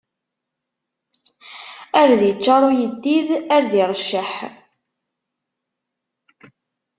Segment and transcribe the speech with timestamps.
[2.01, 4.31] Ar d iččaṛ uyeddid, ar d iṛecceḥ.